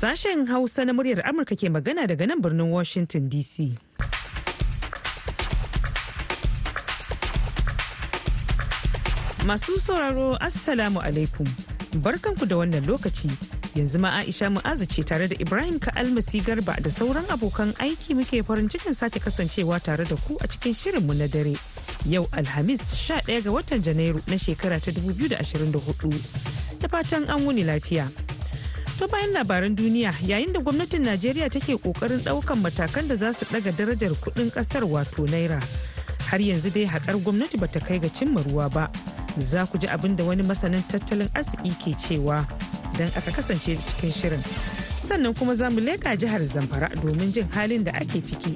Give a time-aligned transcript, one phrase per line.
[0.00, 3.76] Sashen Hausa na muryar Amurka ke magana daga nan birnin Washington DC.
[9.44, 11.44] Masu sauraro Assalamu alaikum.
[12.00, 13.28] Barkanku da wannan lokaci.
[13.76, 18.40] Yanzu ma Aisha Mu'azu ce tare da Ibrahim Ka'almasi Garba da sauran abokan aiki muke
[18.42, 21.52] farin cikin sake kasancewa tare da ku a cikin shirinmu na dare.
[22.08, 26.80] Yau Alhamis 11 ga watan Janairu na shekara ta 2024.
[26.80, 28.08] Da fatan an wuni lafiya.
[29.00, 33.46] To bayan labaran duniya yayin da gwamnatin Najeriya take ƙoƙarin ɗaukan matakan da za su
[33.48, 35.62] daga darajar kuɗin ƙasar wato naira.
[36.28, 38.90] Har yanzu dai haƙar gwamnati bata kai ga cimma ruwa ba.
[39.40, 42.44] Za ku ji abin da wani masanin tattalin arziki ke cewa
[42.98, 44.42] don aka kasance cikin shirin.
[45.08, 48.52] Sannan kuma za mu leƙa jihar Zamfara domin jin halin da ake ciki.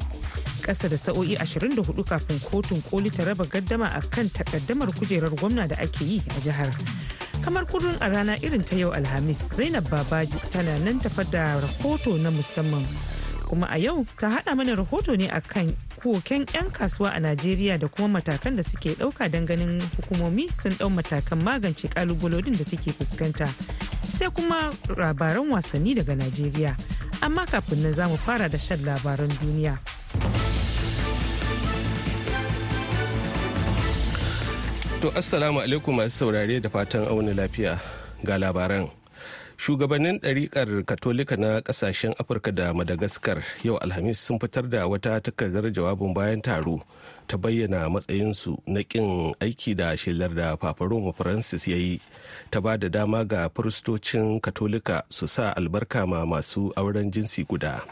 [0.60, 5.66] Ƙasa da sa'o'i 24 kafin kotun koli ta raba gaddama a kan takaddamar kujerar gwamna
[5.68, 6.68] da ake yi a jihar.
[7.44, 12.16] Kamar kuɗin a rana irin ta yau alhamis zainab babaji tana nan tafa da rahoto
[12.16, 12.80] na musamman.
[13.48, 15.68] Kuma a yau ta hada mana rahoto ne akan
[16.00, 20.72] koken 'yan kasuwa a najeriya da kuma matakan da suke ɗauka don ganin hukumomi sun
[20.72, 23.44] ɗau matakan magance kalubalodin da suke fuskanta.
[24.08, 26.72] Sai kuma labaran wasanni daga najeriya.
[27.20, 29.76] Amma kafin nan za mu fara da shan labaran duniya.
[35.04, 37.76] To assalamu alaikum masu saurare da fatan auni lafiya
[38.24, 38.88] ga labaran.
[39.60, 45.68] Shugabannin ɗariƙar Katolika na ƙasashen Afirka da Madagaskar yau Alhamis sun fitar da wata takardar
[45.68, 46.80] jawabin bayan taro
[47.28, 52.00] ta bayyana matsayinsu na ƙin aiki da shelar da Papa Roma Francis ya yi
[52.50, 57.84] ta ba da dama ga firistocin Katolika su sa albarka ma masu auren jinsi guda.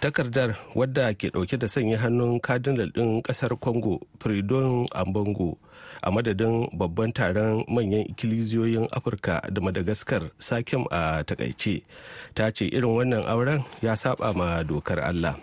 [0.00, 5.56] Takardar wadda ke ɗauke da sanya hannun kadinal din ƙasar congo fridon ambongo
[6.02, 11.82] a madadin babban taron manyan ikiliziyoyin afirka da madagascar sakim a taƙaice.
[12.34, 15.36] Ta ce irin wannan auren ya saba ma dokar allah.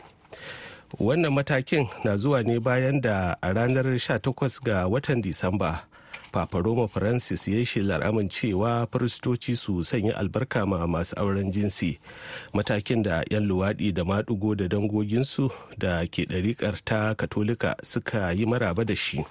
[1.02, 5.90] Wannan matakin na zuwa ne bayan da a ranar 18 ga watan disamba
[6.34, 12.00] Papa Roma Francis ya yi shelar amincewa firistoci su sanya albarka ma masu auren jinsi
[12.54, 18.46] matakin da 'yan luwaɗi da maɗigo da dangoginsu da ke ɗariƙar ta katolika suka yi
[18.46, 19.22] maraba da shi.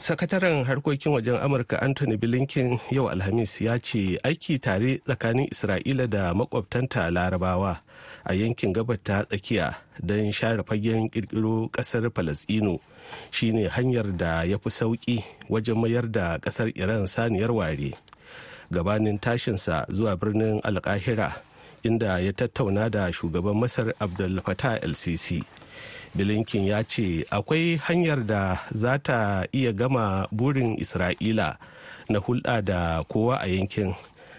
[0.00, 6.32] Sakataren harkokin wajen amurka anthony blinken yau alhamis ya ce aiki tare tsakanin isra'ila da
[6.34, 7.84] makwabtanta larabawa
[8.24, 12.80] a yankin gabar ta tsakiya don share fagen kirkiro ƙasar falasino
[13.30, 15.20] shine hanyar da ya fi sauƙi
[15.52, 17.92] wajen mayar da ƙasar iran saniyar ware.
[18.72, 21.36] Gabanin tashinsa zuwa birnin alkahira
[21.84, 25.44] inda ya tattauna da shugaban masar abdul fatah el-sisi
[26.14, 31.56] bilinkin ya ce akwai hanyar da za ta iya gama burin isra'ila
[32.08, 33.94] na hulɗa da kowa a yankin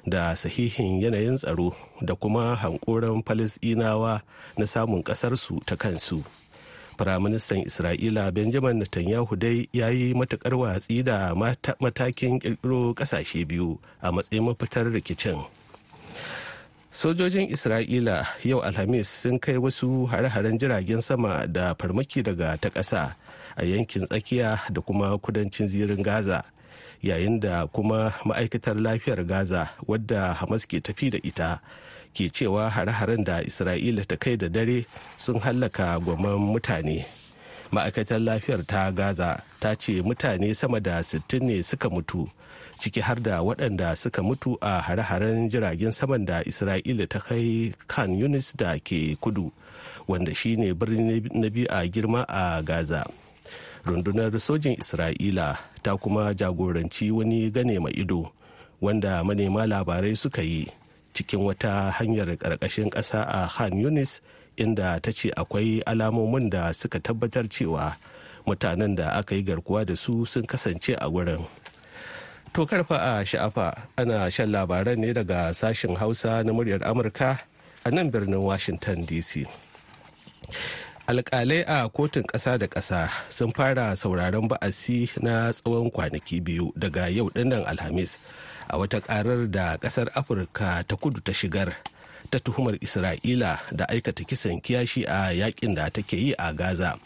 [0.08, 1.72] da sahihin yanayin tsaro
[2.02, 4.22] da kuma hankoran falasɗinawa
[4.58, 6.24] na samun ƙasarsu ta kansu.
[6.98, 11.34] Firaministan isra'ila benjamin netanyahu dai ya yi matuƙar watsi da
[11.80, 15.40] matakin ƙirƙiro ƙasashe biyu a matsayin mafitar rikicin.
[16.92, 23.16] Sojojin isra'ila yau alhamis sun kai wasu hare-haren jiragen sama da farmaki daga ta ƙasa
[23.56, 26.44] a yankin tsakiya da kuma kudancin zirin gaza
[27.02, 31.62] yayin da kuma ma'aikatar lafiyar gaza wadda hamas ke tafi da ita
[32.14, 34.84] ke cewa hare-haren da isra'ila ta kai da dare
[35.16, 37.21] sun hallaka gwamman mutane.
[37.72, 42.28] Ma'aikatar lafiyar ta gaza ta ce mutane sama da 60 ne suka mutu
[42.80, 48.12] ciki har da waɗanda suka mutu a hare-haren jiragen saman da isra'ila ta kai kan
[48.20, 49.52] yunis da ke kudu
[50.08, 53.06] wanda shine birni na biyu a girma a gaza.
[53.86, 58.32] Rundunar sojin isra'ila ta kuma jagoranci wani gane mai ido
[58.82, 60.68] wanda manema labarai suka yi
[61.14, 64.20] cikin wata hanyar ƙarƙashin ƙasa a han yunis
[64.58, 67.96] inda ta ce akwai alamomin da suka tabbatar cewa
[68.46, 71.46] mutanen da aka yi garkuwa da su sun kasance a wurin.
[72.54, 77.40] To karfa a sha'afa ana shan labaran ne daga sashen hausa na muryar amurka
[77.86, 79.48] a nan birnin washington dc
[81.08, 87.08] alkalai a kotun ƙasa da ƙasa sun fara sauraron ba'asi na tsawon kwanaki biyu daga
[87.08, 88.20] yau ɗin nan alhamis
[88.68, 91.72] a wata karar da ƙasar afirka ta kudu ta shigar.
[92.30, 96.98] Ta tuhumar isra'ila da aikata kisan kiyashi a yaƙin da take yi a gaza.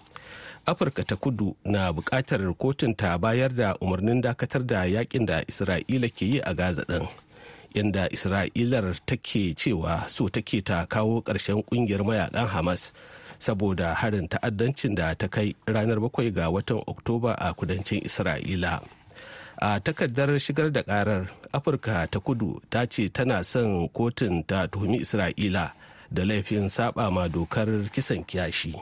[0.66, 6.10] Afirka ta kudu na buƙatar kotun ta bayar da umarnin dakatar da yaƙin da isra'ila
[6.10, 7.08] ke yi a gaza ɗin
[7.76, 12.92] inda isra'ilar take cewa so take ta kawo ƙarshen ƙungiyar mayaƙan hamas
[13.40, 18.82] saboda harin ta'addancin da ta kai ranar bakwai ga watan oktoba a kudancin isra'ila.
[19.58, 24.98] A takardar shigar da karar afirka ta kudu ta ce tana son kotun ta tuhumi
[25.06, 25.72] isra'ila
[26.12, 28.74] da laifin saba ma dokar kisan kiyashi.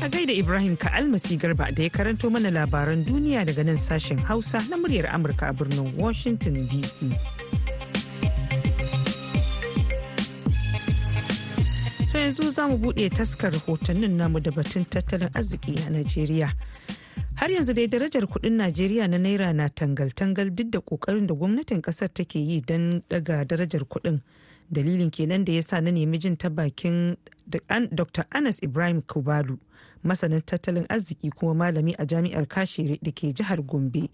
[0.00, 4.62] A gaida ibrahim ka'almasi garba da ya karanto mana labaran duniya daga nan sashen hausa
[4.70, 7.10] na muryar amurka a birnin washington dc
[12.20, 16.52] Yanzu za mu buɗe taskar rahotannin namu da batun tattalin arziki a Najeriya.
[17.36, 21.80] Har yanzu dai darajar kuɗin Najeriya na Naira na tangal-tangal duk da ƙoƙarin da gwamnatin
[21.82, 24.20] ƙasar take yi don daga darajar kuɗin.
[24.72, 27.16] Dalilin kenan da ya sa na nemi jin ta bakin
[27.48, 28.24] Dr.
[28.32, 29.58] Anas Ibrahim Kubalu,
[30.04, 34.08] masanin tattalin arziki kuma malami a jami'ar Kashere da ke jihar Gombe,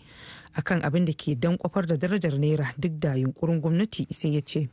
[0.57, 4.41] akan abin da ke dan kwafar da darajar Naira duk da yunkurin gwamnati sai ya
[4.41, 4.69] ce.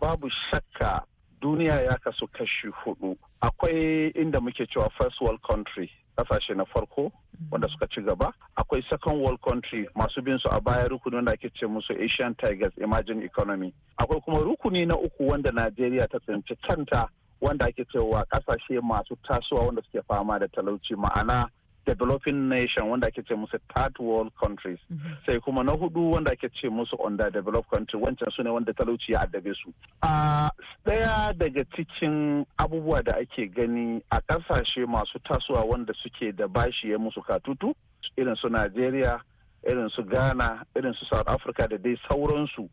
[0.00, 1.02] Babu shakka
[1.40, 3.16] duniya ya kasu kashi huɗu.
[3.40, 7.12] Akwai inda muke cewa first world country ƙasashe na farko
[7.50, 8.32] wanda suka ci gaba.
[8.58, 12.34] Akwai second world country masu bin su a baya rukuni wanda ake ce musu asian
[12.34, 13.72] tigers emerging economy.
[13.98, 17.08] Akwai kuma rukuni na uku wanda najeriya ta tsinci kanta
[17.40, 20.94] wanda ake cewa ƙasashe masu tasowa wanda suke fama da talauci.
[20.96, 21.48] Ma'ana
[21.86, 24.78] developing nation wanda ake ce musu third world countries.
[25.26, 29.12] Sai kuma na huɗu wanda ake ce musu underdeveloped country wancan su ne wanda talauci
[29.12, 29.72] ya addabe su.
[30.02, 30.50] A
[30.86, 36.90] ɗaya daga cikin abubuwa da ake gani a ƙasashe masu tasowa wanda suke da bashi
[36.90, 37.74] ya musu katutu
[38.16, 39.20] irin su Najeriya
[39.68, 42.68] irin su Ghana irin su South Africa da dai sauransu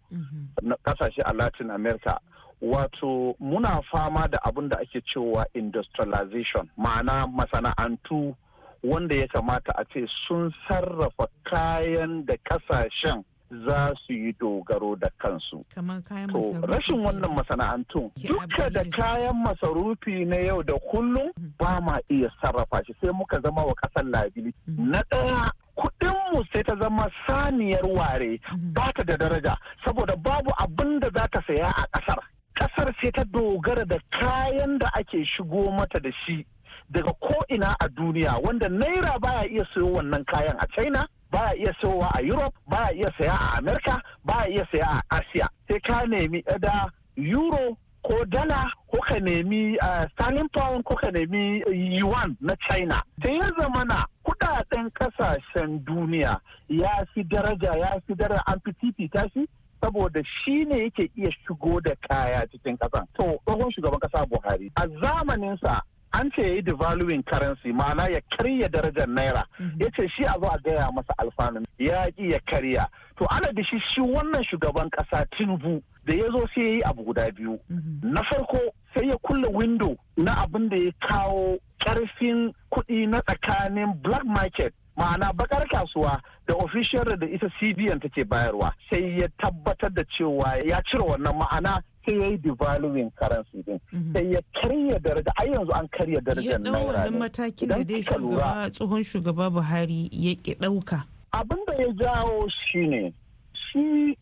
[0.61, 2.19] na ƙasashe a Latin America.
[2.61, 8.35] Wato muna fama da abin da ake cewa industrialization ma'ana masana'antu
[8.83, 15.09] wanda ya kamata a ce sun sarrafa kayan da ƙasashen za su yi dogaro da
[15.17, 15.63] kansu.
[15.75, 22.29] To rashin wannan masana'antun duka da kayan masarufi na yau da kullum ba ma iya
[22.41, 24.53] sarrafa shi sai muka zama wa ƙasar labili.
[24.67, 28.39] Na ɗaya kuɗinmu sai ta zama saniyar ware
[28.73, 32.19] ba ta da daraja saboda babu abin da za ta saya a ƙasar.
[32.59, 36.45] Ƙasar sai ta dogara da kayan da ake shigo mata da shi.
[36.89, 41.73] Daga ko'ina a duniya wanda naira baya iya sayo wannan kayan a china baya iya
[41.81, 45.47] sayowa a europe baya iya saya a america baya iya saya a asia.
[45.67, 46.87] Sai ka nemi da
[47.17, 49.75] euro ko dala ko ka nemi
[50.15, 51.59] sterling pound ko ka nemi
[51.99, 53.03] yuan na china.
[53.23, 56.39] Sai ya zamana kuɗaɗen ƙasashen duniya
[56.69, 59.43] ya fi daraja ya fi daraja an fi titita shi
[59.81, 64.71] saboda shi ne yake iya shigo da kaya cikin kasan to tsohon shugaban kasa buhari
[64.75, 65.81] a zamaninsa
[66.19, 69.43] an ce ya yi devaluing currency ma'ana ya karya darajar naira.
[69.79, 72.87] Ya ce shi a zo a gaya masa alfanun ya ki ya karya.
[73.19, 76.81] To ana da shi shi wannan shugaban kasa tinubu da ya zo sai ya yi
[76.83, 77.59] abu guda biyu.
[78.03, 78.57] Na farko
[78.95, 84.73] sai ya kulle window na abin da ya kawo ƙarfin kuɗi na tsakanin black market
[84.97, 88.73] ma'ana bakar kasuwa da official da ita cbn take bayarwa.
[88.89, 93.79] Sai ya tabbatar da cewa ya cire wannan ma'ana sai ya yi devaluing currency din.
[94.13, 95.31] Sai ya karya daraja.
[95.39, 100.09] Ai yanzu an karya darajar naira ya wannan matakin da dai shugaba tsohon shugaba buhari
[100.11, 101.03] ya ki ɗauka.
[101.33, 103.13] Abin da ya jawo shine
[103.53, 104.17] shi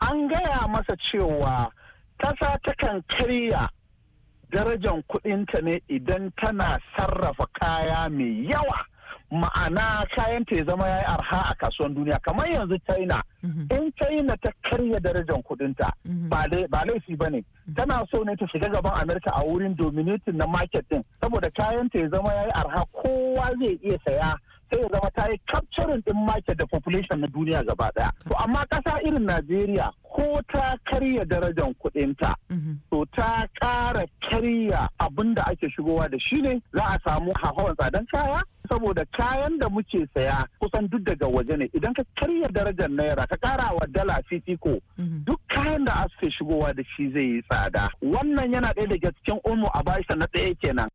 [0.00, 1.68] an gaya masa cewa
[2.18, 3.68] kasa takan karya
[4.52, 8.86] darajar kudinta ne idan tana sarrafa kaya mai yawa.
[9.30, 13.22] Ma'ana kayan ta ya zama ya yi arha a kasuwan duniya kamar yanzu china.
[13.42, 15.90] In china ta karya darajar kudinta
[16.28, 16.46] ba
[16.84, 17.44] laifi ba ne.
[17.76, 21.88] Tana so ne ta shiga gaban america a wurin dominating na market din saboda kayan
[21.90, 24.36] ta ya zama ya yi arha kowa zai iya saya
[24.70, 28.10] sai ya zama ta yi capturing din market da population na duniya gaba ɗaya.
[28.28, 32.34] To amma kasa irin najeriya ko ta karya darajar kudinta
[32.90, 37.74] to ta kara karya abin da ake shigowa da shi ne za a samu hawan
[37.76, 38.42] tsadan kaya.
[38.70, 41.66] Saboda kayan da muke saya kusan duk daga waje ne.
[41.74, 44.78] Idan ka karya darajar naira ka kara wa dala fifiko
[45.26, 47.88] duk kayan da ake shigowa da shi zai yi tsada.
[48.02, 50.88] Wannan yana ɗaya daga cikin umu a bashi na ɗaya kenan.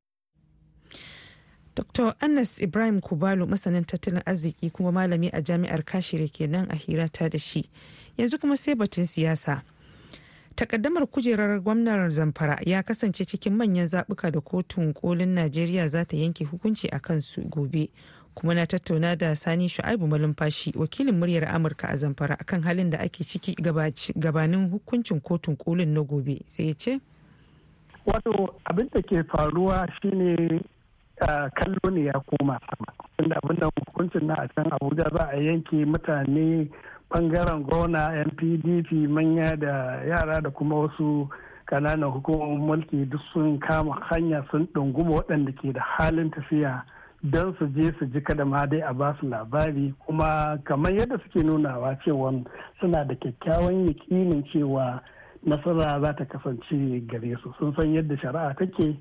[1.76, 2.16] Dr.
[2.22, 7.38] Anas Ibrahim Kubalu masanin tattalin arziki kuma malami a jami'ar Kashire kenan a hirata da
[7.38, 7.70] shi.
[8.18, 9.62] Yanzu kuma sai batun siyasa.
[10.56, 16.16] Takaddamar kujerar gwamnan Zamfara ya kasance cikin manyan zaɓuka da kotun kolin Najeriya za ta
[16.18, 17.90] yanke hukunci a kansu gobe.
[18.34, 23.00] Kuma na tattauna da Sani Shu'aibu Malumfashi wakilin muryar Amurka a Zamfara akan halin da
[23.00, 23.56] ake ciki
[24.16, 26.40] gabanin hukuncin kotun kolin na gobe.
[26.48, 27.00] Sai ya ce?
[28.06, 30.62] Wato abin da ke faruwa shine
[31.20, 32.92] kallo ne ya koma sama.
[33.20, 36.70] Inda abin da hukuncin na a can abuja za a yanke mutane
[37.10, 41.30] ɓangaren gona yan pdp manya da yara da kuma wasu
[41.68, 46.84] ƙananan hukumomin mulki duk sun kama hanya sun ɗunguma waɗanda ke da halin tafiya
[47.24, 49.94] don su je su ji kada ma dai a ba su labari.
[50.06, 52.44] Kuma kamar yadda suke nunawa cewa
[52.80, 55.02] suna da kyakkyawan yakinin cewa
[55.46, 57.54] nasara za ta kasance gare su.
[57.60, 58.98] Sun san yadda shari'a take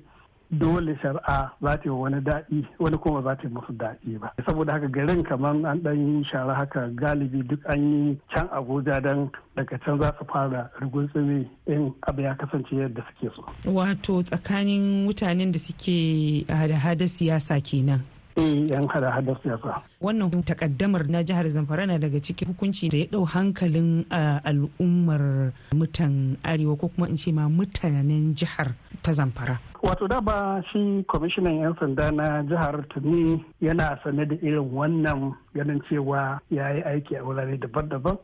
[0.51, 4.31] dole shari'a za ta yi wani daɗi wani kuma za ta yi musu daɗi ba.
[4.45, 9.01] Saboda haka garin kamar an ɗan yi shara haka galibi duk an yi can abuja
[9.03, 13.43] don daga can za su fara tsimi in abu ya kasance yadda suke so.
[13.71, 18.01] Wato tsakanin mutanen da suke hada-hada siyasa kenan.
[18.35, 19.79] Eh yan hada-hada siyasa.
[20.03, 24.03] Wannan takaddamar na jihar zamfara na daga cikin hukunci da ya ɗau hankalin
[24.43, 29.55] al'ummar mutan arewa ko kuma in ce ma mutanen jihar ta zamfara.
[29.81, 35.31] Wato da ba shi kwamishinan 'yan sanda na jihar tuni yana sane da irin wannan
[35.55, 38.17] ganin cewa ya yi aiki a wurare daban-daban.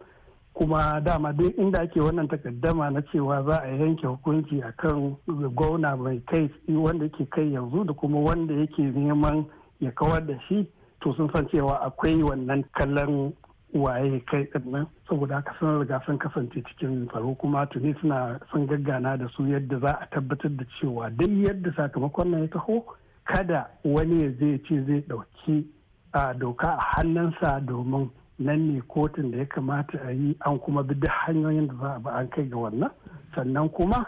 [0.53, 5.15] Kuma dama duk inda ake wannan takaddama na cewa za a yanke hukunci akan
[5.55, 9.45] gwamna mai kai wanda yake kai yanzu da kuma wanda yake neman
[9.81, 10.65] ya kawar da shi
[11.01, 13.33] to sun san cewa akwai wannan kallon
[13.73, 14.85] waye kai nan.
[15.09, 19.43] Saboda haka sun riga sun kasance cikin tsaro kuma tuni suna sun gaggana da su
[19.43, 22.85] yadda za a tabbatar da cewa duk yadda sakamakon nan ya taho
[23.25, 25.65] kada wani ya zai ce zai ɗauki
[26.13, 28.09] a doka a hannunsa domin
[28.39, 31.93] nan ne kotun da ya kamata a yi an kuma bi duk hanyoyin da za
[31.95, 32.91] a bi an kai ga wannan.
[33.35, 34.05] Sannan kuma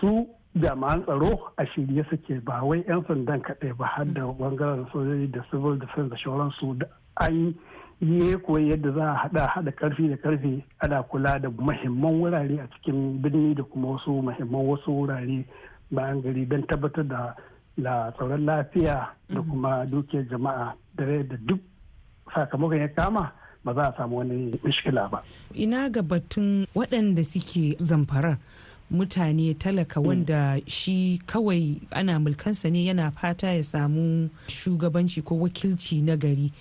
[0.00, 4.86] su jami'an tsaro a shirye suke ba wai 'yan sandan kaɗai ba har da ɓangaren
[4.92, 7.54] sojoji da civil defense da sauransu da an
[8.00, 12.60] yi koyi yadda za a hada hada ƙarfi da ƙarfi ana kula da mahimman wurare
[12.60, 15.44] a cikin birni da kuma wasu mahimman wasu wurare
[15.90, 17.34] bayan gari don tabbatar da
[17.76, 20.74] la tsaron lafiya da kuma dukiyar jama'a.
[20.96, 21.60] Da da duk
[22.34, 23.32] sakamakon ya kama
[23.64, 25.22] ba za a samu wani mishkila ba.
[25.54, 28.38] Ina ga batun waɗanda suke zamfarar
[28.94, 36.02] mutane talaka wanda shi kawai ana mulkansa ne yana fata ya samu shugabanci ko wakilci
[36.02, 36.52] na gari.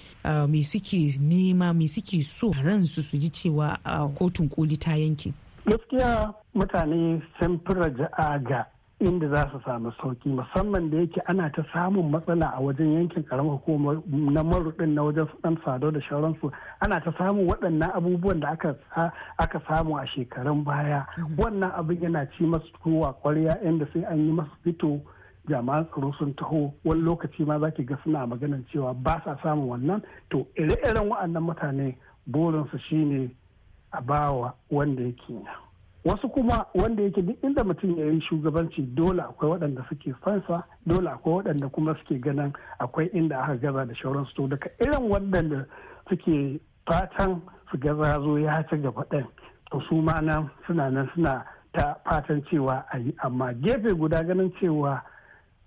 [0.50, 5.34] Me suke nema me suke so ransu su ji cewa a kotun koli ta yanke?
[5.66, 8.66] Gaskiya mutane sun fi raja'a ga
[9.06, 13.24] inda za su samu sauƙi musamman da yake ana ta samun matsala a wajen yankin
[13.24, 16.52] karamar hukumar na marudin na wajen dan sado da shauransu.
[16.82, 18.50] Ana ta samun waɗannan abubuwan da
[19.38, 21.06] aka samu a shekarun baya.
[21.38, 25.02] Wannan abin yana ci masu kowa kwarya inda sai an yi masu fito
[25.50, 26.74] jami'an tsaro sun taho.
[26.86, 30.02] Wani lokaci ma za ki ga suna maganan cewa ba sa samun wannan.
[30.32, 33.32] To ire-iren waɗannan mutane burinsu shine
[33.92, 35.34] a bawa wanda yake
[36.06, 40.64] wasu kuma wanda yake duk inda mutum ya yi shugabanci dole akwai waɗanda suke fansa
[40.86, 44.34] dole akwai waɗanda kuma suke ganin akwai inda aka gaza da shauransu.
[44.36, 45.66] To daga irin waɗanda
[46.10, 47.42] suke fatan
[47.72, 49.26] su gaza zo ya ci gaba ɗin
[49.72, 53.16] to su ma nan suna nan suna ta fatan cewa a yi.
[53.24, 55.02] Amma gefe guda ganin cewa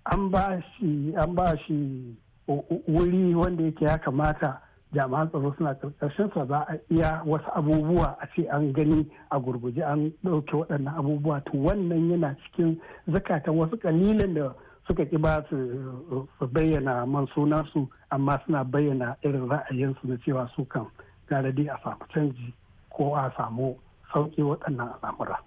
[0.05, 2.15] an ba shi an ba shi
[2.47, 4.61] wuri wanda yake ya kamata
[4.93, 9.39] jami'an tsaro suna ƙarƙashin sa za a iya wasu abubuwa a ce an gani a
[9.39, 14.53] gurguje an ɗauke waɗannan abubuwa to wannan yana cikin zakatan wasu kalilan da
[14.87, 20.65] suka ki ba su bayyana man sunansu amma suna bayyana irin ra'ayinsu na cewa su
[20.65, 20.85] kan
[21.29, 22.53] gara dai a samu canji
[22.89, 23.75] ko a samu
[24.13, 25.37] sauƙi waɗannan al'amura.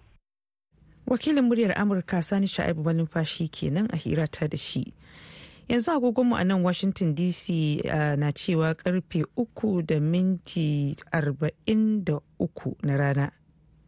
[1.06, 4.92] wakilin muryar amurka sani sha'ibu malumfashi kenan a hirata da shi
[5.70, 7.44] yanzu agogonmu a nan washington dc
[7.84, 13.30] uh, na cewa ƙarfe uku da minti arba'in da uku na rana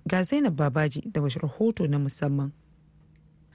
[0.07, 2.53] ga zainab babaji da wasu rahoto na musamman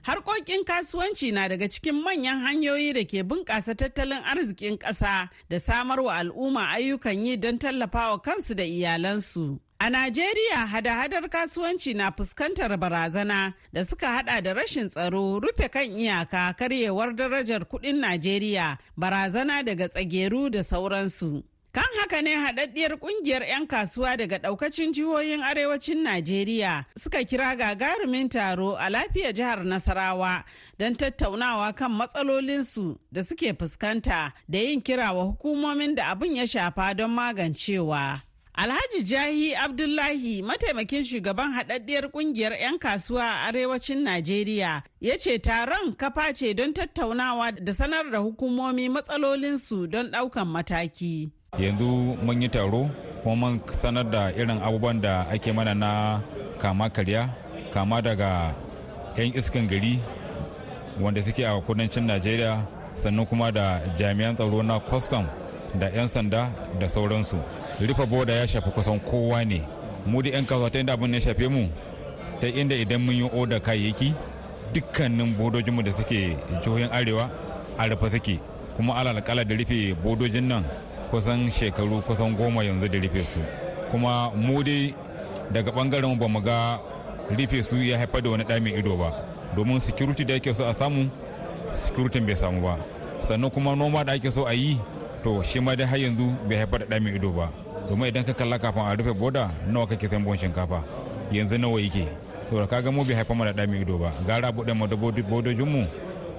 [0.02, 6.00] Harkokin kasuwanci na daga cikin manyan hanyoyi da ke bunƙasa tattalin arzikin ƙasa da samar
[6.00, 9.60] wa al'umma ayyukan yi don tallafawa kansu da iyalansu.
[9.80, 15.84] A Najeriya hada-hadar kasuwanci na fuskantar barazana da suka hada da rashin tsaro, rufe kan
[15.98, 21.44] iyaka, karyewar darajar kuɗin Najeriya, barazana daga tsageru da sauransu.
[21.72, 28.28] Kan haka ne haɗaɗɗiyar ƙungiyar 'yan kasuwa daga ɗaukacin jihohin arewacin Najeriya suka kira gagarumin
[28.28, 30.42] taro a lafiyar jihar Nasarawa
[30.76, 36.46] don tattaunawa kan matsalolinsu da suke fuskanta da yin kira wa hukumomin da abin ya
[36.46, 38.22] shafa don magancewa.
[38.58, 45.94] Alhaji Jahi Abdullahi mataimakin shugaban haɗaɗɗiyar ƙungiyar 'yan kasuwa a arewacin Najeriya ya ce taron
[45.96, 51.30] kafa ce don tattaunawa da sanar da hukumomi matsalolinsu don ɗaukan mataki.
[51.58, 52.90] Yanzu mun yi taro
[53.22, 56.20] kuma mun sanar da irin abubuwan da ake mana na
[56.58, 57.30] kama karya
[57.72, 58.56] kama daga
[59.16, 60.00] 'yan iskan gari
[61.00, 65.30] wanda suke a kudancin Najeriya sannan kuma da jami'an tsaro na kwastam
[65.74, 66.48] da 'yan sanda
[66.80, 67.36] da sauransu.
[67.86, 69.62] rufe boda ya shafi kusan kowa ne.
[70.06, 71.68] Mu da 'yan kasuwa ta inda abin ya shafe mu
[72.40, 74.14] ta inda idan mun yi oda kayayyaki
[74.74, 77.30] dukkanin bodojinmu da suke jihohin arewa
[77.78, 78.40] a rufe suke.
[78.76, 80.64] Kuma alalakala da rufe bodojin nan
[81.10, 83.40] kusan shekaru kusan goma yanzu da rufe su.
[83.90, 84.94] Kuma mu dai
[85.52, 86.80] daga ɓangaren ba mu ga
[87.30, 89.12] rufe su ya haifar da wani ɗamin ido ba.
[89.56, 91.08] Domin security da ake so a samu
[91.72, 92.76] security bai samu ba.
[93.20, 94.78] Sannan kuma noma da ake so a yi
[95.22, 97.48] to shi ma dai har yanzu bai haifar da ɗamin ido ba.
[97.88, 100.82] Domin idan ka kalla kafin a rufe boda nawa kake sayan buhun shinkafa?
[101.32, 102.06] Yanzu nawa yake?
[102.50, 104.12] To da kaga mu bai haifar mana ɗamin ido ba.
[104.26, 105.86] Gara buɗe mu da bodojinmu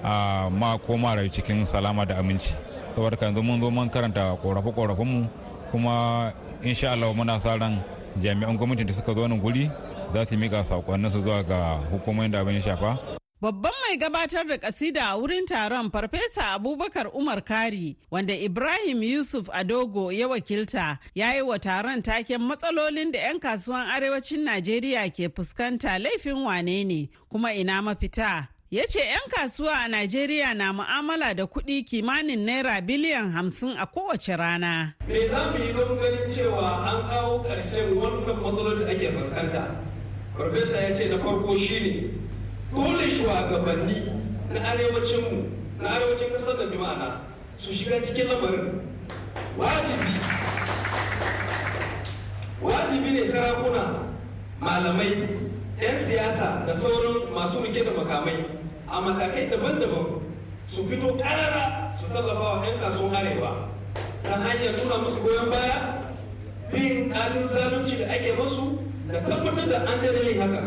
[0.02, 2.52] a ma koma rayu cikin salama da aminci.
[2.94, 5.28] Saboda kan zo mun zo mun karanta korafe korafen mu
[5.70, 6.32] kuma
[6.62, 7.82] insha Allah muna sa ran
[8.20, 9.70] jami'an gwamnati da suka zo nan guri
[10.12, 13.19] za su mika sakonnin su zuwa ga hukumomin da abin ya shafa.
[13.42, 19.48] Babban mai gabatar da kasida a wurin taron Farfesa Abubakar Umar Kari wanda Ibrahim Yusuf
[19.48, 25.28] Adogo ya wakilta ya yi wa taron taken matsalolin da 'yan kasuwan arewacin Najeriya ke
[25.32, 28.48] fuskanta laifin wane ne kuma ina mafita.
[28.70, 33.86] ya ce 'yan kasuwa a Najeriya na mu'amala da kuɗi kimanin naira biliyan hamsin a
[33.86, 34.94] kowace rana.
[35.08, 39.80] Me za mu yi don ganin cewa an kawo ƙarshen wannan matsalolin da ake fuskanta?
[40.36, 42.29] Farfesa ya ce na farko shi ne
[42.72, 44.02] dole shugabanni
[44.52, 45.48] na arewacinmu
[45.80, 47.20] na arewacin ƙasar da jima'ana
[47.56, 48.80] su shiga cikin lamarin.
[49.58, 50.20] Wajibi
[52.62, 53.84] wajibi ne sarakuna
[54.60, 55.28] malamai
[55.80, 58.44] 'yan siyasa da sauran masu riƙe da makamai
[58.88, 60.20] a matakai daban-daban
[60.68, 63.68] su fito ƙarara su tallafa wa 'yan kasuwan arewa
[64.22, 66.04] ta hanyar nuna musu goyon baya
[66.70, 70.62] bin ƙalin zalunci da ake masu da tabbatar da an daina yin haka.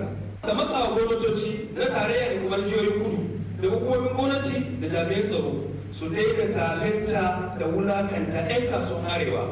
[0.48, 3.20] Da matsawa gwamnatoci na tarayya da kuma jihohin kudu
[3.62, 5.52] da hukumomin gwamnati da jami'an tsaro
[5.98, 7.22] su daina zalunta
[7.60, 9.44] da wulaƙanta 'yan kasuwan arewa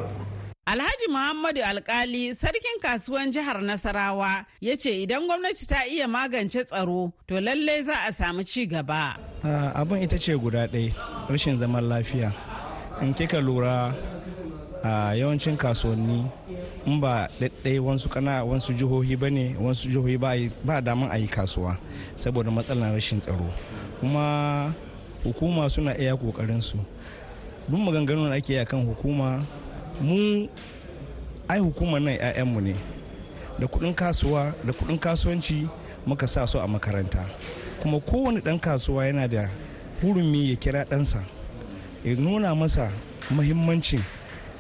[0.66, 7.12] Alhaji Muhammadu Alkali sarkin kasuwan jihar Nasarawa ya ce idan gwamnati ta iya magance tsaro
[7.28, 9.18] to lallai za a samu ci gaba.
[9.76, 10.94] Abin ita ce guda ɗaya
[11.30, 12.32] rashin zaman lafiya.
[13.02, 13.96] In kika lura
[14.84, 16.30] a yawancin kasuwanni
[16.86, 20.18] in ba ɗaiɗai wasu kana wasu jihohi ba ne wasu jihohi
[20.66, 21.78] ba daman a yi kasuwa
[22.16, 23.50] saboda matsalar rashin tsaro.
[24.00, 24.74] Kuma
[25.24, 26.78] hukuma suna iya ƙoƙarinsu.
[27.70, 29.46] Duk maganganun ake yi kan hukuma
[30.02, 30.48] mu
[31.50, 32.76] ai hukumar nan 'ya'yanmu ne
[33.60, 35.70] da kuɗin kasuwa da kuɗin kasuwanci
[36.06, 37.26] muka sa su a makaranta
[37.82, 39.50] kuma kowane dan kasuwa yana da
[40.02, 41.22] hurumi ya kira ɗansa
[42.06, 42.90] ya nuna masa
[43.30, 44.02] mahimmancin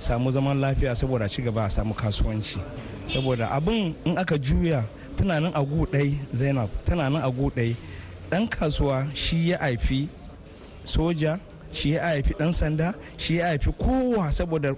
[0.01, 2.57] samu zaman lafiya saboda ci gaba a samu kasuwanci.
[3.07, 4.83] Saboda abin in aka juya
[5.15, 7.75] tana nan a ɗai zainab tana nan a ɗai
[8.31, 10.09] ɗan kasuwa shi ya haifi
[10.83, 11.39] soja
[11.71, 14.73] shi ya haifi ɗan sanda shi ya haifi kowa saboda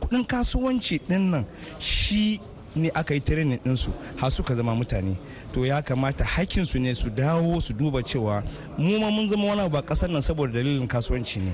[0.00, 1.44] kuɗin kasuwanci ɗin nan
[1.78, 2.40] shi
[2.74, 5.16] ne aka yi training ɗinsu har suka zama mutane.
[5.52, 8.44] To ya kamata hakinsu ne su dawo su duba cewa
[8.76, 11.52] mu ma mun zama wani ba ƙasar nan saboda dalilin kasuwanci ne.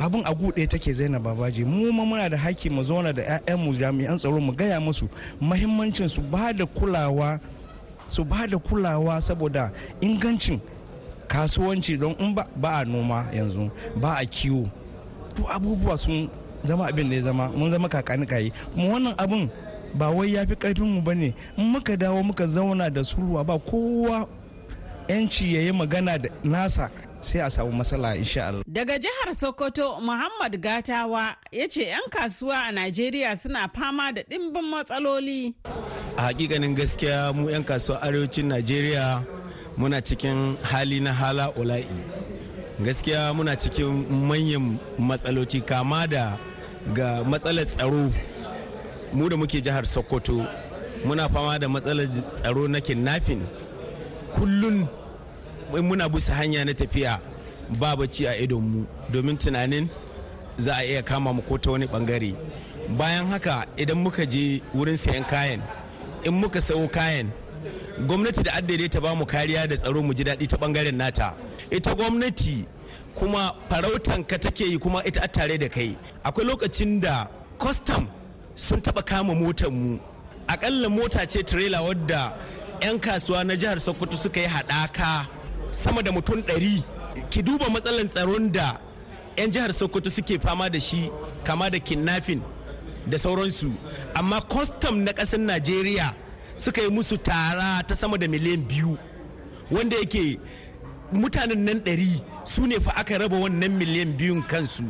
[0.00, 1.64] Abin a ɗaya take zainab babaji.
[1.64, 5.08] Mu ma muna da haƙƙi mu zauna da 'ya'yanmu jami'an tsaro mu gaya musu
[5.40, 7.38] mahimmancin su ba da kulawa
[8.08, 10.60] su ba da kulawa saboda ingancin
[11.28, 12.46] kasuwanci don in ba
[12.80, 14.70] a noma yanzu ba a kiwo.
[15.36, 16.30] To abubuwa sun
[16.64, 19.50] zama abin da ya zama mun zama kakani kayi kuma wannan abin
[19.94, 23.44] ba wai ya fi ƙarfin mu ba ne in muka dawo muka zauna da sulwa
[23.44, 24.26] ba kowa
[25.08, 28.62] yanci ya yi magana da nasa sai a samu matsala insha Allah.
[28.66, 34.66] Daga jihar Sokoto Muhammad Gatawa ya ce 'yan kasuwa a Najeriya suna fama da ɗimbin
[34.72, 35.54] matsaloli.
[36.16, 39.24] A hakikanin gaskiya mu 'yan kasuwa arewacin Najeriya
[39.76, 42.00] muna cikin hali na hala ula'i.
[42.84, 46.24] Gaskiya muna cikin manyan matsaloci kama da
[46.96, 48.04] ga matsalar tsaro
[49.12, 50.46] mu da muke jihar sokoto
[51.04, 53.42] muna fama da matsalar tsaro na kidnapping
[54.34, 54.86] kullun
[55.72, 57.20] muna busa hanya na tafiya
[57.80, 59.88] ba bacci a idonmu domin tunanin
[60.58, 62.34] za a iya kama mu ko ta wani ɓangare
[62.98, 65.60] bayan haka idan muka je wurin sayan kayan
[66.24, 67.28] in muka sayo kayan
[68.06, 71.28] gwamnati da addade ta ba mu kariya da tsaro mu ji daɗi ta ɓangaren nata.
[71.70, 72.56] Ita gwamnati
[73.14, 75.90] kuma farautan ka take yi kuma ita tare da kai.
[76.26, 77.14] Akwai lokacin da
[77.62, 78.04] custom
[78.64, 79.98] sun taba kama motar mu.
[80.52, 82.22] Akalla mota ce trailer wadda
[82.82, 85.10] 'yan kasuwa na jihar sokoto suka yi haɗaka
[85.72, 86.82] sama da mutum ɗari.
[87.30, 88.78] Ki duba matsalar tsaron da
[89.36, 91.10] 'yan jihar sokoto suke fama da shi
[91.44, 92.42] kama da kidnapping
[93.10, 93.70] da sauransu.
[94.14, 96.14] Amma custom na ƙasar najeriya
[96.56, 98.98] suka yi musu tara ta sama da miliyan biyu
[99.70, 100.38] wanda yake
[101.12, 104.84] mutanen nan ɗari su ne fa aka raba wannan miliyan biyun kansu.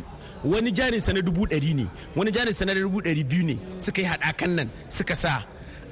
[0.44, 4.08] Wani jarin na dubu ɗari ne wani jarin na dubu ɗari biyu ne suka yi
[4.08, 5.44] haɗakan nan suka sa.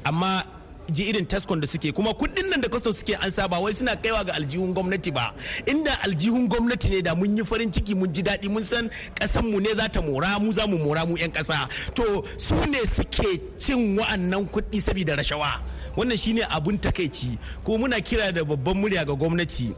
[0.05, 0.58] Amma
[0.92, 1.92] ji irin taskon da suke.
[1.92, 5.35] Kuma kuɗin nan da custom suke an saba wai suna kaiwa ga aljihun gwamnati ba.
[5.66, 9.44] Inda aljihun gwamnati ne da mun yi farin ciki mun ji daɗi mun san ƙasan
[9.51, 11.68] mu ne za ta mora mu za mu mora mu 'yan ƙasa.
[11.94, 15.61] To su ne suke cin wa'annan kuɗi saboda rashawa.
[15.96, 17.38] Wannan shine abun takaici.
[17.64, 19.74] Ko muna kira da babban murya ga gwamnati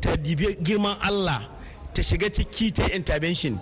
[0.00, 1.48] ta dibi girman Allah
[1.94, 3.58] ta shiga ciki ta intervention.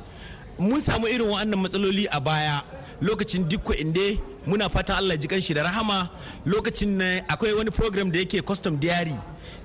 [0.58, 2.62] Mun samu irin wa'annan matsaloli a baya
[3.00, 4.18] lokacin dukko inde
[4.48, 6.08] muna fatan Allah ji kanshi da rahama.
[6.46, 9.16] Lokacin na akwai wani program da yake custom diary.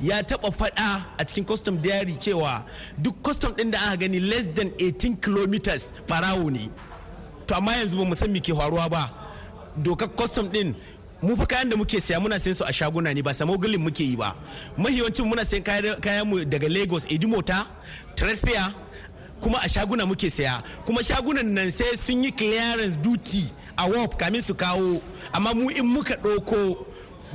[0.01, 2.63] Ya taba fada a cikin custom diary cewa
[3.01, 6.69] duk custom din da aka gani less than 18 kilometers farawo ne.
[7.47, 9.03] To amma yanzu ba mu san ke faruwa ba.
[9.81, 10.75] Dokar custom din
[11.21, 14.03] mu fa kayan da muke saya muna sayan su a shaguna ne ba samogulin muke
[14.03, 14.35] yi ba.
[14.77, 15.63] Mahiyancin muna sayan
[16.03, 17.67] kayan mu daga lagos edimota
[18.15, 18.37] trade
[19.43, 23.43] kuma a shaguna muke saya kuma shagunan nan sai sun yi clearance duty
[23.77, 25.01] a wop kamin su kawo
[25.33, 26.85] amma mu in muka ɗauko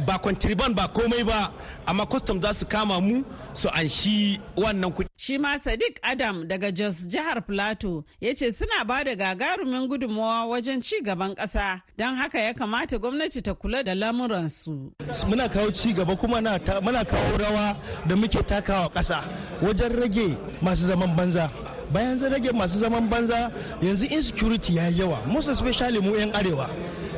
[0.06, 1.52] ba kwantriban ba komai ba
[1.86, 3.24] amma custom za su kama mu
[3.54, 5.08] su anshi wannan kuɗi.
[5.16, 10.46] Shi ma Sadiq Adam daga Jos jihar Plateau ya ce suna ba da gagarumin gudunmawa
[10.50, 14.92] wajen ci gaban ƙasa don haka ya kamata gwamnati ta kula da lamuransu.
[15.28, 19.24] Muna kawo ci gaba kuma muna kawo rawa da muke takawa ƙasa
[19.62, 21.50] wajen rage masu zaman banza.
[21.92, 23.50] Bayan zan rage masu zaman banza
[23.82, 26.68] yanzu insecurity ya yawa most especially mu 'yan arewa.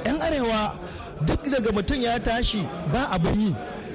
[0.04, 0.74] 'yan arewa
[1.26, 3.54] duk daga mutum ya tashi ba abin yi.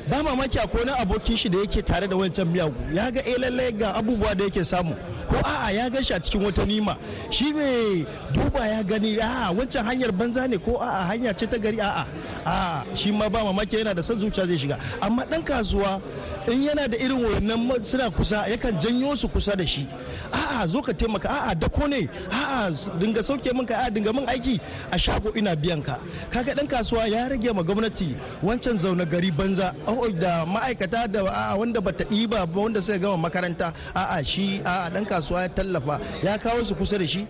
[0.09, 3.37] Ba mamaki akwai wani abokin shi da yake tare da wancan miyagu ya ga eh
[3.39, 4.93] lallai ga abubuwa da yake samu.
[5.27, 6.95] Ko a'a ya gan shi a cikin wata nima.
[7.31, 10.57] Shi bai duba ya gani a'a wancan hanyar banza ne?
[10.57, 11.79] Ko a'a hanya ce ta gari.
[11.81, 12.05] A'a
[12.45, 14.77] a'a shi ma ba mamaki yana da son zuciya zai shiga.
[15.01, 16.01] Amma dan kasuwa
[16.47, 19.87] in yana da irin wannan suna kusa yakan janyo su kusa da shi.
[20.31, 21.27] A'a zo ka taimaka.
[21.29, 22.07] A'a dako ne.
[22.31, 24.59] A'a dinga sauke min ka a'a dinga min aiki.
[24.91, 25.97] A shago ina biyan ka.
[26.31, 29.73] Kaga dan kasuwa ya rage ma gwamnati wancan zaune gari banza.
[30.19, 33.73] Da ma'aikata da a'a wanda bata ɗiba ba wanda suka gama makaranta.
[33.95, 35.99] A'a shi a'a dan kasuwa ya tallafa.
[36.23, 37.25] Ya kawo su kusa da shi.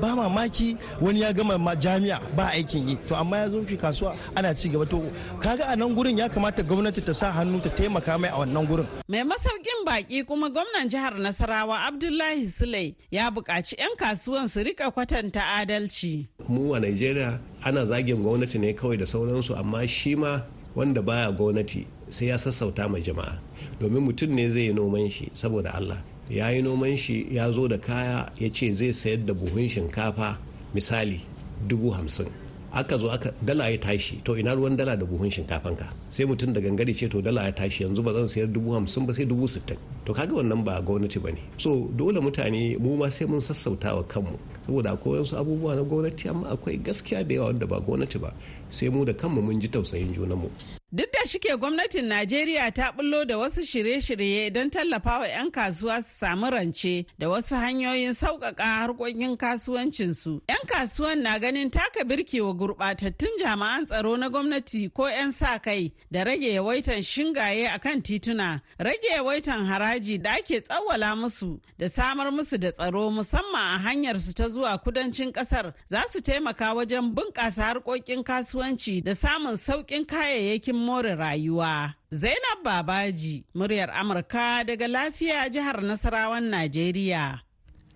[0.00, 2.96] Ba mamaki wani ya gama jami'a ba aikin yi.
[3.06, 4.98] To amma ya zo shi kasuwa ana ci gaba to
[5.42, 8.66] kaga a nan gurin ya kamata gwamnati ta sa hannu ta taimaka mai a wannan
[8.70, 8.86] gurin.
[9.08, 14.90] Mai masaukin baki kuma gwamnan jihar nasarawa abdullahi sule ya buƙaci 'yan kasuwan su riƙa
[14.94, 16.26] kwatanta adalci.
[16.48, 20.40] Mu a nigeria ana zagin gwamnati ne kawai da sauransu amma shi ma
[20.74, 23.38] wanda baya gwamnati sai ya sassauta ma jama'a.
[23.80, 26.00] Domin mutum ne zai yi noman shi saboda allah.
[26.30, 30.38] Ya yi noman shi ya zo da kaya ya ce zai sayar da buhun shinkafa
[30.74, 31.20] misali
[31.68, 32.45] dubu hamsin.
[32.76, 34.20] Aka zo aka dala ya tashi.
[34.24, 37.44] To ina ruwan dala da buhun shinkafan ka sai mutum da gangare ce to dala
[37.48, 39.78] ya tashi yanzu ba zan sayar dubu hamsin ba sai dubu sittin.
[40.04, 41.40] To kaga wannan ba gwamnati ba ne.
[41.58, 44.36] So dole mutane mu ma sai mun sassauta wa kanmu.
[44.66, 48.32] Saboda akwai wasu abubuwa na gwamnati amma akwai gaskiya da yawa wanda ba gwamnati ba.
[48.70, 50.50] Sai mu da kanmu mun ji tausayin junanmu.
[50.92, 56.14] Duk da shike gwamnatin Najeriya ta bullo da wasu shirye-shirye don tallafawa 'yan kasuwa su
[56.24, 60.40] samu rance da wasu hanyoyin sauƙaƙa harkokin kasuwancinsu.
[60.48, 65.58] 'Yan kasuwan na ganin taka birki wa gurɓatattun jami'an tsaro na gwamnati ko 'yan sa
[65.58, 71.58] kai da rage yawaitan shingaye a kan tituna, rage yawaitan haraji da ake tsawwala musu
[71.78, 76.20] da samar musu da tsaro musamman a hanyar su ta zuwa kudancin ƙasar za su
[76.20, 81.94] taimaka wajen bunƙasa harkokin kasuwanci da samun sauƙin kayayyakin more rayuwa.
[82.12, 87.40] Zainab Babaji, muryar Amurka daga lafiya jihar Nasarawan Najeriya.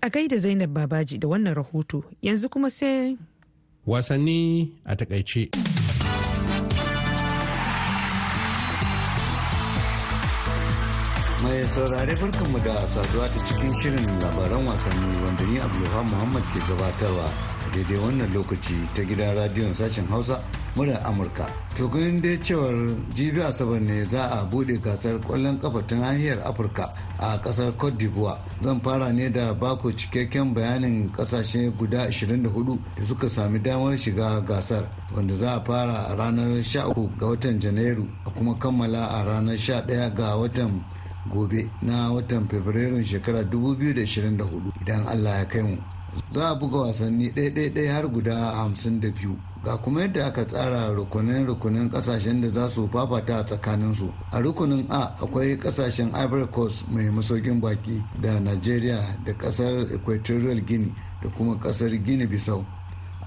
[0.02, 3.16] A gaida Zainab Babaji da wannan rahoto, yanzu kuma sai
[3.86, 5.50] wasanni a taƙaice.
[11.42, 16.60] mai saurare barkanmu da saduwa ta cikin shirin labaran wasanni wanda ni abdulhamid muhammad ke
[16.68, 17.26] gabatarwa
[17.74, 20.40] daidai wannan lokaci ta gidan radiyon sashen hausa
[20.76, 21.46] murar amurka.
[21.76, 22.74] To ganin dai cewar
[23.14, 27.96] jibi asabar ne za a buɗe gasar ƙwallon kafa ta nahiyar afirka a ƙasar cote
[27.98, 28.38] d'ivoire.
[28.62, 34.40] Zan fara ne da bako cikakken bayanin ƙasashe guda 24 da suka sami damar shiga
[34.46, 39.24] gasar wanda za a fara a ranar 13 ga watan janairu a kuma kammala a
[39.24, 40.82] ranar 11 ga watan
[41.32, 45.76] gobe na watan fabrairun shekara 2024 idan allah ya kai mu.
[46.32, 51.90] Za a buga wasanni ɗaya har guda 52 ga kuma yadda aka tsara rukunin rukunin
[51.90, 54.10] ƙasashen da za su fafata a tsakaninsu.
[54.32, 60.60] A rukunin a akwai ƙasashen ivory coast mai masaukin baki da nigeria da ƙasar equatorial
[60.64, 60.92] guinea
[61.22, 62.64] da kuma ƙasar guinea bissau.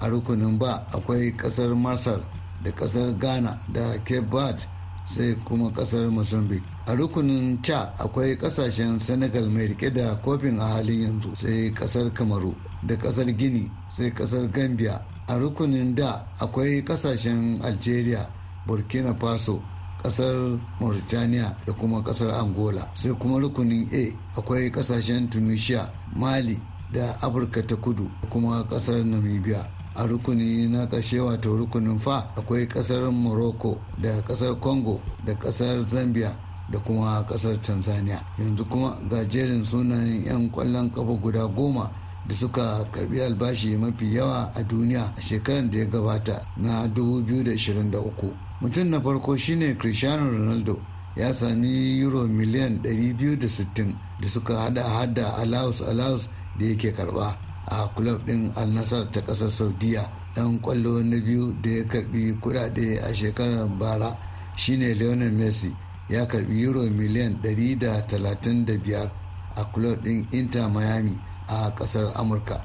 [0.00, 2.20] A rukunin ba akwai ƙasar masar
[2.64, 4.66] da ƙasar ghana da cape verde
[5.06, 6.64] sai kuma ƙasar mozambique.
[6.86, 12.10] A rukunin ca akwai ƙasashen senegal mai riƙe da kofin a halin yanzu sai ƙasar
[12.12, 12.54] kamaru.
[12.86, 15.00] Da ƙasar gini sai ƙasar gambia.
[15.26, 18.28] A rukunin da akwai ƙasashen algeria
[18.66, 19.60] burkina faso
[20.02, 22.88] ƙasar mauritania da kuma ƙasar angola.
[22.94, 26.60] Sai kuma rukunin a akwai ƙasashen tunisia mali
[26.92, 29.66] da afirka ta kudu da kuma ƙasar namibia.
[29.96, 35.86] A rukuni na ƙarshe wato rukunin fa akwai ƙasar morocco da ƙasar congo da ƙasar
[35.88, 36.36] zambia
[36.70, 38.20] da kuma ƙasar tanzania.
[38.38, 41.90] Yanzu kuma ga jerin sunayen 'yan ƙwallon kafa guda goma
[42.28, 48.32] da suka karɓi albashi mafi yawa a duniya a shekarar da ya gabata na 2023
[48.60, 50.80] mutum na farko shine cristiano ronaldo.
[51.16, 57.86] Ya sami euro miliyan 260 da suka hada hada alaus alaus da yake karɓa a
[57.94, 60.10] kulob din alnasar ta ƙasar saudiya.
[60.34, 64.16] Dan ƙwallo na biyu da ya karɓi kudade a shekarar bara
[64.56, 65.70] shine lionel messi.
[66.08, 69.10] Ya karɓi euro miliyan 135
[69.56, 71.14] a kulob din inter miami.
[71.48, 72.60] A ƙasar amurka.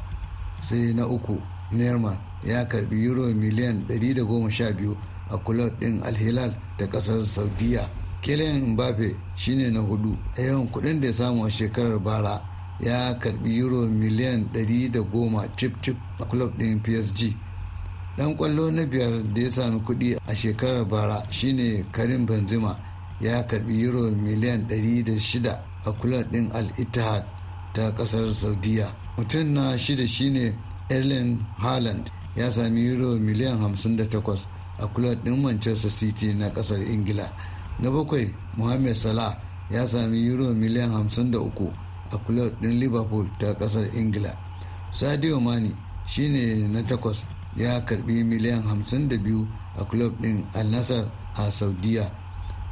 [0.61, 1.39] Sai na uku
[1.71, 4.95] neymar ya karɓi euro miliyan 112
[5.29, 7.87] a kulob din alhilal da ƙasar saudiya.
[8.21, 10.17] Kylian mbappe shine na huɗu.
[10.37, 12.41] A yawan kuɗin da ya samu a shekarar bara
[12.81, 17.35] ya karɓi euro miliyan 110 chip chip a kulob din psg
[18.17, 22.75] dan ƙwallo na biyar da ya sami kuɗi a shekarar bara shine karim benzema.
[23.21, 25.47] Ya karɓi euro miliyan 106
[25.85, 27.23] a kulob din al-ittihad.
[27.79, 28.91] Ta ƙasar saudiya.
[29.17, 30.53] Mutum na shida shine
[30.89, 32.11] erling haaland.
[32.35, 34.45] Ya sami euro miliyan 58
[34.79, 37.31] a kulob din manchester city na ƙasar ingila.
[37.79, 39.31] Na bakwai mohamed salah
[39.71, 41.71] ya sami euro miliyan 53
[42.11, 44.35] a kulob din liverpool ta ƙasar ingila.
[44.91, 45.71] Sadio mani
[46.05, 47.23] shine na takwas
[47.55, 49.47] ya karɓi miliyan 52
[49.79, 52.11] a kulob din al nassr a saudiya.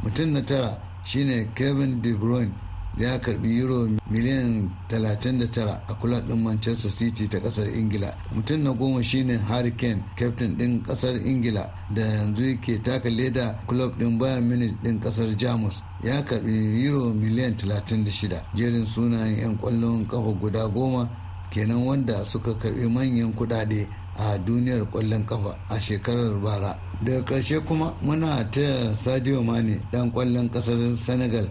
[0.04, 2.52] Mutum na tara shine kevin de bruyne
[2.98, 8.14] ya karɓi euro miliyan 39 a kula din manchester city ta ƙasar ingila.
[8.34, 13.60] Mutum na goma shine harry kane captain din ƙasar ingila da yanzu yake taka leda
[13.68, 15.82] club din bayern munich din ƙasar jamus.
[16.04, 21.10] Ya karɓi euro miliyan 36 jerin sunayen 'yan ƙwallon kafa guda goma
[21.52, 26.80] kenan wanda suka karɓi manyan kudade a duniyar ƙwallon kafa a shekarar bara.
[27.06, 31.48] Daga ƙarshe kuma muna taya sadio mane dan ƙwallon ƙasar senegal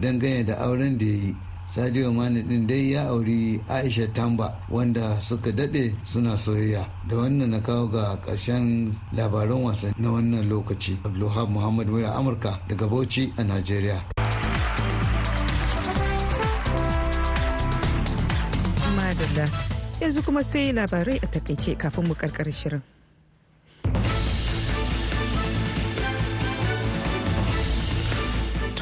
[0.00, 1.34] dangane da auren da ya yi.
[1.68, 6.86] Sadio mani din dai ya auri aisha tamba wanda suka daɗe suna soyayya.
[7.08, 10.98] Da wannan na kawo ga ƙarshen labaran wasan na wannan lokaci.
[11.04, 14.04] Abdulhab muhammad waya amurka daga bauchi a nigeria
[20.00, 22.82] yanzu kuma sai labarai a taƙaice kafin mu karkar shirin.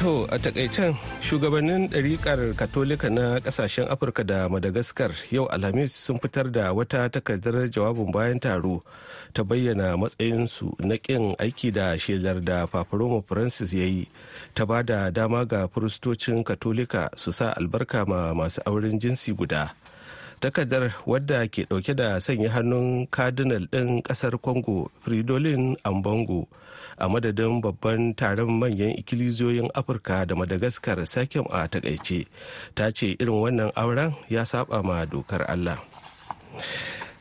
[0.03, 6.51] To a takaicen shugabannin ɗariƙar katolika na ƙasashen Afirka da Madagaskar yau Alhamis sun fitar
[6.51, 8.83] da wata takardar jawabin bayan taro
[9.33, 14.09] ta bayyana matsayinsu na ƙin aiki da shelar da Paparoma Francis ya yi
[14.53, 19.71] ta ba da dama ga firistocin katolika su sa albarka ma masu auren jinsi guda.
[20.43, 26.47] Takardar wadda ke ɗauke da sanya hannun cardinal ɗin ƙasar congo fridolin ambongo
[26.99, 32.27] a madadin babban taron manyan ikiliziyoyin afirka da madagascar sakin a taƙaice.
[32.75, 35.79] Ta ce irin wannan auren ya saba ma dokar allah.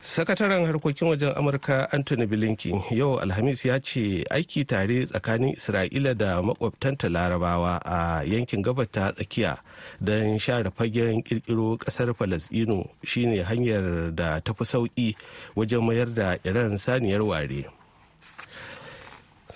[0.02, 6.42] Sakataren harkokin wajen amurka anthony blinken yau alhamis ya ce aiki tare tsakanin isra'ila da
[6.42, 9.62] makwabtanta larabawa a yankin gabar ta tsakiya
[10.02, 15.14] don share fagen kirkiro ƙasar falasdino shine hanyar da ta fi sauƙi
[15.54, 17.70] wajen mayar da iran saniyar ware.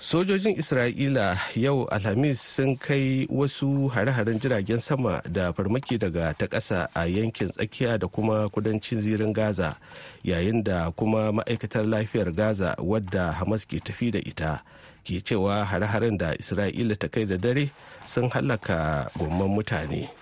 [0.00, 6.88] Sojojin isra'ila yau alhamis sun kai wasu hare-haren jiragen sama da farmaki daga ta ƙasa
[6.94, 9.76] a yankin tsakiya da kuma kudancin zirin gaza
[10.22, 14.60] yayin da kuma ma'aikatar lafiyar gaza wadda hamas ke tafi da ita
[15.04, 17.70] ke cewa hare-haren da isra'ila ta kai da dare
[18.04, 20.12] sun halaka gomman mutane.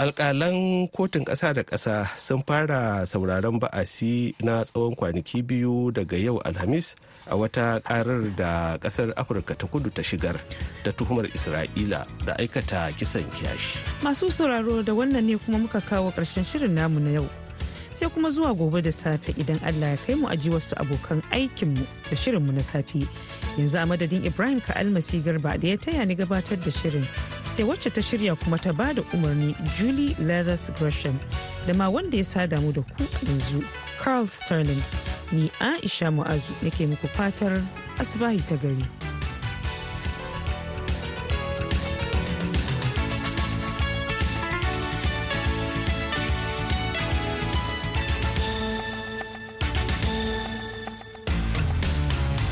[0.00, 6.40] Alkalan kotun ƙasa da ƙasa sun fara sauraron ba'asi na tsawon kwanaki biyu daga yau
[6.40, 6.96] alhamis
[7.28, 10.40] a wata karar da ƙasar afirka ta kudu ta shigar
[10.88, 13.76] da tuhumar isra'ila da aikata kisan kiyashi.
[14.00, 17.28] Masu sauraro da wannan ne kuma muka kawo ƙarshen shirin namu na yau.
[17.92, 21.84] Sai kuma zuwa gobe da safe idan allah ya kai mu aji wasu abokan aikinmu
[22.08, 23.04] da shirinmu na safe.
[23.60, 27.04] Yanzu a madadin ibrahim ka almasi garba da ya taya ni gabatar da shirin
[27.56, 31.18] sai wacce ta shirya kuma ta ba da umarni julie leathers gresham
[31.66, 33.64] da ma wanda ya sada mu da ku yanzu
[34.02, 34.82] carl sterling.
[35.32, 37.60] Ni aisha mu'azu nake muku fatar
[37.98, 38.99] asibahi ta gari.